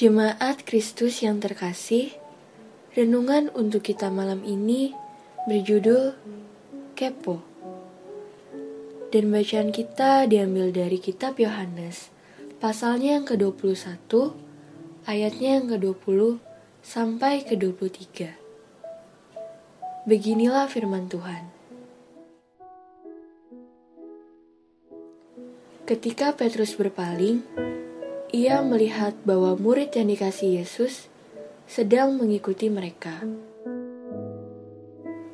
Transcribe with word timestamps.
Jemaat 0.00 0.64
Kristus 0.64 1.20
yang 1.20 1.44
terkasih, 1.44 2.16
renungan 2.96 3.52
untuk 3.52 3.84
kita 3.84 4.08
malam 4.08 4.40
ini 4.48 4.96
berjudul 5.44 6.16
Kepo. 6.96 7.44
Dan 9.12 9.28
bacaan 9.28 9.68
kita 9.68 10.24
diambil 10.24 10.72
dari 10.72 10.96
kitab 10.96 11.36
Yohanes, 11.36 12.08
pasalnya 12.64 13.20
yang 13.20 13.28
ke-21, 13.28 14.08
ayatnya 15.04 15.60
yang 15.60 15.68
ke-20 15.68 16.40
sampai 16.80 17.44
ke-23. 17.44 18.08
Beginilah 20.08 20.64
firman 20.72 21.12
Tuhan. 21.12 21.44
Ketika 25.84 26.32
Petrus 26.32 26.72
berpaling, 26.72 27.44
ia 28.30 28.62
melihat 28.62 29.18
bahwa 29.26 29.58
murid 29.58 29.90
yang 29.98 30.06
dikasih 30.06 30.62
Yesus 30.62 31.10
sedang 31.66 32.14
mengikuti 32.14 32.70
mereka, 32.70 33.26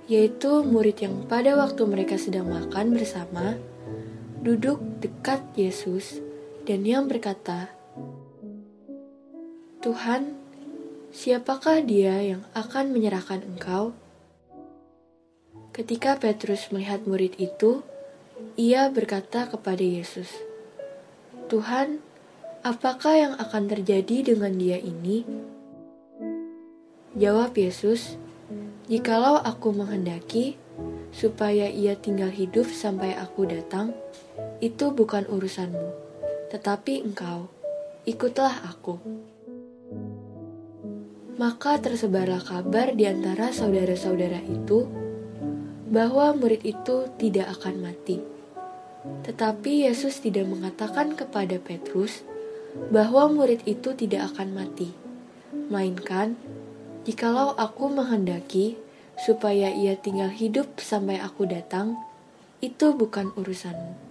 yaitu 0.09 0.65
murid 0.65 1.05
yang 1.05 1.29
pada 1.29 1.61
waktu 1.61 1.85
mereka 1.85 2.17
sedang 2.17 2.49
makan 2.49 2.97
bersama 2.97 3.61
duduk 4.41 4.81
dekat 5.05 5.45
Yesus 5.61 6.25
dan 6.65 6.89
yang 6.89 7.05
berkata, 7.05 7.69
"Tuhan, 9.85 10.33
siapakah 11.13 11.85
Dia 11.85 12.17
yang 12.25 12.43
akan 12.57 12.97
menyerahkan 12.97 13.45
Engkau?" 13.45 13.93
Ketika 15.77 16.17
Petrus 16.17 16.73
melihat 16.73 17.05
murid 17.05 17.37
itu, 17.37 17.85
ia 18.57 18.89
berkata 18.89 19.45
kepada 19.45 19.85
Yesus, 19.85 20.33
"Tuhan, 21.53 22.01
Apakah 22.65 23.15
yang 23.17 23.35
akan 23.37 23.69
terjadi 23.69 24.33
dengan 24.33 24.57
dia 24.57 24.81
ini? 24.81 25.27
Jawab 27.17 27.57
Yesus, 27.57 28.21
"Jikalau 28.89 29.41
aku 29.41 29.73
menghendaki 29.73 30.61
supaya 31.13 31.69
ia 31.69 31.97
tinggal 31.97 32.29
hidup 32.29 32.69
sampai 32.69 33.17
aku 33.17 33.49
datang, 33.49 33.97
itu 34.61 34.93
bukan 34.93 35.25
urusanmu, 35.29 35.89
tetapi 36.53 37.05
engkau 37.05 37.49
ikutlah 38.05 38.53
aku." 38.69 39.01
Maka 41.37 41.77
tersebarlah 41.77 42.41
kabar 42.41 42.97
di 42.97 43.05
antara 43.05 43.53
saudara-saudara 43.53 44.41
itu 44.45 44.89
bahwa 45.93 46.33
murid 46.33 46.65
itu 46.65 47.09
tidak 47.21 47.61
akan 47.61 47.85
mati. 47.85 48.21
Tetapi 49.25 49.89
Yesus 49.89 50.19
tidak 50.19 50.49
mengatakan 50.49 51.15
kepada 51.15 51.61
Petrus 51.63 52.25
bahwa 52.89 53.27
murid 53.31 53.67
itu 53.67 53.93
tidak 53.97 54.35
akan 54.35 54.55
mati, 54.55 54.95
melainkan 55.53 56.39
jikalau 57.07 57.55
aku 57.55 57.91
menghendaki 57.91 58.79
supaya 59.17 59.73
ia 59.73 59.97
tinggal 59.97 60.29
hidup 60.29 60.79
sampai 60.79 61.19
aku 61.19 61.49
datang, 61.49 61.97
itu 62.61 62.93
bukan 62.93 63.33
urusanmu. 63.37 64.07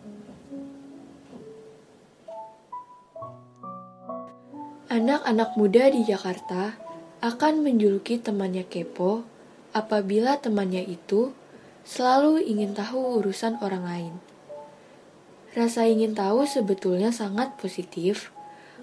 Anak-anak 4.85 5.59
muda 5.59 5.91
di 5.91 6.07
Jakarta 6.07 6.77
akan 7.19 7.65
menjuluki 7.65 8.21
temannya 8.21 8.63
kepo 8.63 9.25
apabila 9.75 10.39
temannya 10.39 10.87
itu 10.87 11.35
selalu 11.83 12.39
ingin 12.45 12.71
tahu 12.71 13.19
urusan 13.19 13.59
orang 13.59 13.83
lain. 13.83 14.13
Rasa 15.51 15.87
ingin 15.87 16.15
tahu 16.15 16.47
sebetulnya 16.47 17.11
sangat 17.15 17.55
positif, 17.59 18.34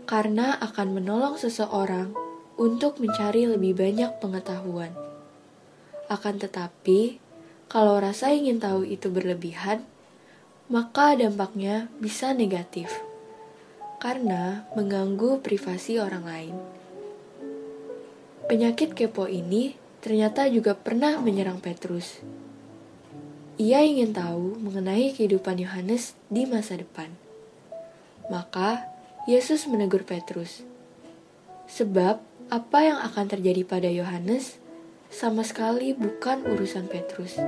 karena 0.05 0.59
akan 0.61 0.99
menolong 0.99 1.39
seseorang 1.41 2.13
untuk 2.61 3.01
mencari 3.01 3.49
lebih 3.49 3.79
banyak 3.79 4.21
pengetahuan. 4.21 4.93
Akan 6.13 6.37
tetapi, 6.37 7.17
kalau 7.73 7.97
rasa 7.97 8.31
ingin 8.37 8.61
tahu 8.61 8.85
itu 8.85 9.09
berlebihan, 9.09 9.89
maka 10.69 11.17
dampaknya 11.17 11.89
bisa 11.97 12.37
negatif 12.37 12.93
karena 13.97 14.69
mengganggu 14.77 15.41
privasi 15.41 15.97
orang 15.97 16.25
lain. 16.29 16.57
Penyakit 18.51 18.93
kepo 18.93 19.25
ini 19.31 19.79
ternyata 20.05 20.51
juga 20.53 20.77
pernah 20.77 21.17
menyerang 21.23 21.63
Petrus. 21.63 22.21
Ia 23.57 23.81
ingin 23.87 24.13
tahu 24.13 24.59
mengenai 24.61 25.17
kehidupan 25.17 25.57
Yohanes 25.63 26.19
di 26.29 26.45
masa 26.45 26.77
depan. 26.77 27.09
Maka, 28.29 28.92
Yesus 29.23 29.71
menegur 29.71 30.03
Petrus. 30.03 30.67
Sebab 31.71 32.19
apa 32.51 32.79
yang 32.83 32.99
akan 33.07 33.31
terjadi 33.31 33.63
pada 33.63 33.87
Yohanes 33.87 34.59
sama 35.15 35.47
sekali 35.47 35.95
bukan 35.95 36.43
urusan 36.43 36.91
Petrus. 36.91 37.39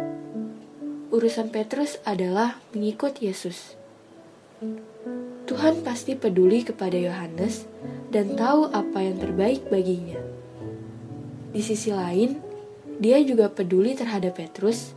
Urusan 1.10 1.50
Petrus 1.50 1.98
adalah 2.06 2.62
mengikut 2.78 3.18
Yesus. 3.18 3.74
Tuhan 5.50 5.82
pasti 5.82 6.14
peduli 6.14 6.62
kepada 6.62 6.94
Yohanes 6.94 7.66
dan 8.14 8.38
tahu 8.38 8.70
apa 8.70 9.02
yang 9.02 9.18
terbaik 9.18 9.66
baginya. 9.66 10.22
Di 11.50 11.58
sisi 11.58 11.90
lain, 11.90 12.38
dia 13.02 13.18
juga 13.26 13.50
peduli 13.50 13.98
terhadap 13.98 14.38
Petrus, 14.38 14.94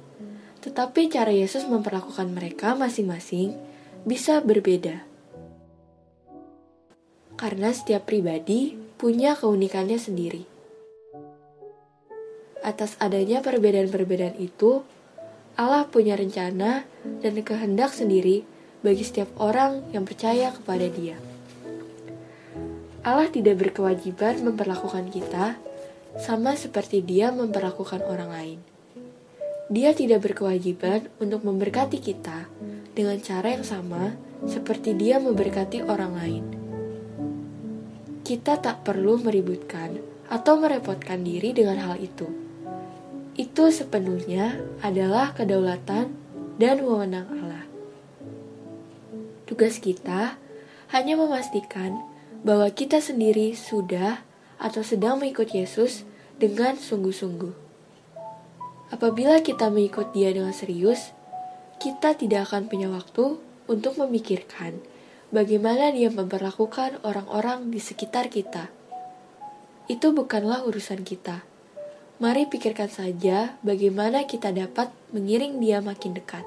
tetapi 0.62 1.10
cara 1.10 1.34
Yesus 1.34 1.66
memperlakukan 1.66 2.30
mereka 2.30 2.78
masing-masing 2.78 3.58
bisa 4.06 4.46
berbeda 4.46 5.17
karena 7.38 7.70
setiap 7.70 8.10
pribadi 8.10 8.74
punya 8.98 9.38
keunikannya 9.38 10.02
sendiri. 10.02 10.44
Atas 12.66 12.98
adanya 12.98 13.46
perbedaan-perbedaan 13.46 14.42
itu, 14.42 14.82
Allah 15.54 15.86
punya 15.86 16.18
rencana 16.18 16.84
dan 17.22 17.34
kehendak 17.46 17.94
sendiri 17.94 18.42
bagi 18.82 19.06
setiap 19.06 19.30
orang 19.38 19.86
yang 19.94 20.04
percaya 20.04 20.50
kepada 20.50 20.90
Dia. 20.90 21.16
Allah 23.06 23.30
tidak 23.30 23.62
berkewajiban 23.62 24.42
memperlakukan 24.44 25.08
kita 25.14 25.56
sama 26.18 26.58
seperti 26.58 27.06
Dia 27.06 27.30
memperlakukan 27.30 28.04
orang 28.04 28.30
lain. 28.34 28.60
Dia 29.70 29.94
tidak 29.94 30.26
berkewajiban 30.26 31.08
untuk 31.22 31.46
memberkati 31.46 32.02
kita 32.02 32.50
dengan 32.98 33.22
cara 33.22 33.54
yang 33.54 33.64
sama 33.64 34.18
seperti 34.50 34.98
Dia 34.98 35.22
memberkati 35.22 35.86
orang 35.86 36.14
lain 36.18 36.57
kita 38.28 38.60
tak 38.60 38.84
perlu 38.84 39.24
meributkan 39.24 40.04
atau 40.28 40.60
merepotkan 40.60 41.24
diri 41.24 41.56
dengan 41.56 41.80
hal 41.80 41.96
itu. 41.96 42.28
Itu 43.40 43.72
sepenuhnya 43.72 44.60
adalah 44.84 45.32
kedaulatan 45.32 46.12
dan 46.60 46.76
wewenang 46.84 47.24
Allah. 47.24 47.64
Tugas 49.48 49.80
kita 49.80 50.36
hanya 50.92 51.16
memastikan 51.16 52.04
bahwa 52.44 52.68
kita 52.68 53.00
sendiri 53.00 53.56
sudah 53.56 54.20
atau 54.60 54.84
sedang 54.84 55.24
mengikut 55.24 55.56
Yesus 55.56 56.04
dengan 56.36 56.76
sungguh-sungguh. 56.76 57.56
Apabila 58.92 59.40
kita 59.40 59.72
mengikut 59.72 60.12
Dia 60.12 60.36
dengan 60.36 60.52
serius, 60.52 61.16
kita 61.80 62.20
tidak 62.20 62.52
akan 62.52 62.68
punya 62.68 62.92
waktu 62.92 63.40
untuk 63.72 63.96
memikirkan 63.96 64.84
bagaimana 65.32 65.92
dia 65.92 66.08
memperlakukan 66.08 67.04
orang-orang 67.04 67.68
di 67.68 67.80
sekitar 67.84 68.32
kita. 68.32 68.72
Itu 69.88 70.16
bukanlah 70.16 70.64
urusan 70.68 71.04
kita. 71.04 71.44
Mari 72.18 72.50
pikirkan 72.50 72.90
saja 72.90 73.56
bagaimana 73.62 74.26
kita 74.26 74.50
dapat 74.50 74.90
mengiring 75.14 75.62
dia 75.62 75.84
makin 75.84 76.18
dekat. 76.18 76.44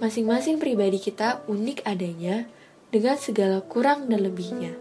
Masing-masing 0.00 0.56
pribadi 0.56 0.96
kita 0.96 1.44
unik 1.44 1.84
adanya 1.84 2.48
dengan 2.88 3.20
segala 3.20 3.60
kurang 3.60 4.08
dan 4.08 4.24
lebihnya. 4.24 4.72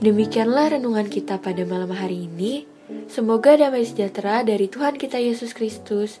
Demikianlah 0.00 0.76
renungan 0.76 1.08
kita 1.08 1.40
pada 1.40 1.64
malam 1.64 1.92
hari 1.92 2.28
ini. 2.28 2.68
Semoga 3.08 3.56
damai 3.56 3.84
sejahtera 3.88 4.44
dari 4.44 4.68
Tuhan 4.68 5.00
kita 5.00 5.16
Yesus 5.16 5.56
Kristus 5.56 6.20